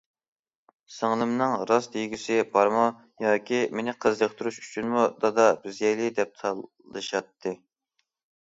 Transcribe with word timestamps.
سىڭلىمنىڭ 0.93 1.51
راست 1.71 1.97
يېگۈسى 1.99 2.37
بارمۇ 2.55 2.85
ياكى 3.25 3.59
مېنى 3.81 3.95
قىزىقتۇرۇش 4.07 4.57
ئۈچۈنمۇ« 4.65 5.05
دادا 5.27 5.47
بىز 5.67 5.83
يەيلى» 5.85 6.09
دەپ 6.21 6.35
تالىشاتتى. 6.41 7.55